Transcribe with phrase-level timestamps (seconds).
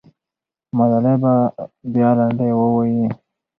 [0.77, 1.33] ملالۍ به
[1.93, 3.03] بیا لنډۍ ووایي.